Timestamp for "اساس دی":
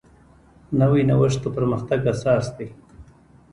2.13-2.67